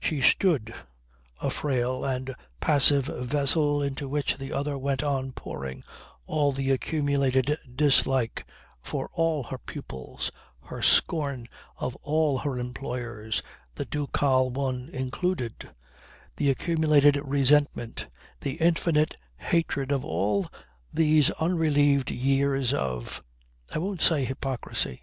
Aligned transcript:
She 0.00 0.22
stood, 0.22 0.72
a 1.38 1.50
frail 1.50 2.02
and 2.02 2.34
passive 2.60 3.04
vessel 3.08 3.82
into 3.82 4.08
which 4.08 4.38
the 4.38 4.50
other 4.50 4.78
went 4.78 5.02
on 5.02 5.32
pouring 5.32 5.84
all 6.26 6.50
the 6.50 6.70
accumulated 6.70 7.58
dislike 7.74 8.46
for 8.80 9.10
all 9.12 9.42
her 9.42 9.58
pupils, 9.58 10.30
her 10.62 10.80
scorn 10.80 11.46
of 11.76 11.94
all 11.96 12.38
her 12.38 12.58
employers 12.58 13.42
(the 13.74 13.84
ducal 13.84 14.48
one 14.48 14.88
included), 14.94 15.68
the 16.36 16.48
accumulated 16.48 17.20
resentment, 17.22 18.06
the 18.40 18.52
infinite 18.52 19.18
hatred 19.36 19.92
of 19.92 20.02
all 20.06 20.48
these 20.90 21.30
unrelieved 21.32 22.10
years 22.10 22.72
of 22.72 23.22
I 23.70 23.76
won't 23.78 24.00
say 24.00 24.24
hypocrisy. 24.24 25.02